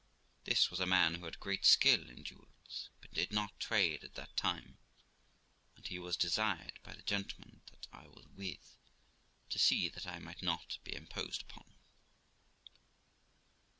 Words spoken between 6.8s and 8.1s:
by the gentleman that I